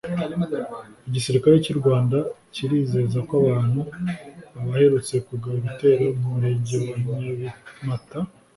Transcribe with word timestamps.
Igisirikare 1.07 1.55
cy’u 1.63 1.77
Rwanda 1.79 2.17
kirizeza 2.53 3.17
ko 3.29 3.33
abantu 3.43 3.81
abaherutse 4.59 5.15
kugaba 5.27 5.55
igitero 5.59 6.03
mu 6.19 6.25
Murenge 6.33 6.75
wa 6.83 6.91
Nyabimata 7.23 8.19